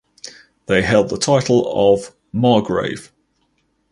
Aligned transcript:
They 0.65 0.81
held 0.81 1.09
the 1.11 1.19
title 1.19 1.71
of 1.93 2.11
("margrave"). 2.33 3.11